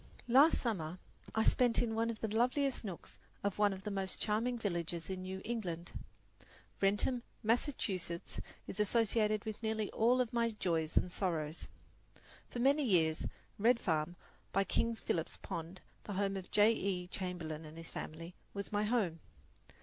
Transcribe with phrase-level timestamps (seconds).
[0.27, 0.97] Last summer
[1.35, 5.11] I spent in one of the loveliest nooks of one of the most charming villages
[5.11, 5.91] in New England.
[6.81, 11.67] Wrentham, Massachusetts, is associated with nearly all of my joys and sorrows.
[12.49, 13.27] For many years
[13.59, 14.15] Red Farm,
[14.51, 16.51] by King Philip's Pond, the home of Mr.
[16.53, 16.71] J.
[16.73, 17.05] E.
[17.07, 19.19] Chamberlin and his family, was my home.